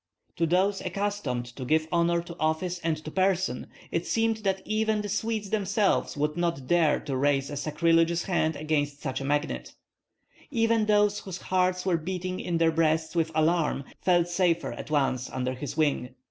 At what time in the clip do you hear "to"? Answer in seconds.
0.37-0.47, 1.57-1.63, 2.23-2.35, 3.05-3.11, 7.01-7.15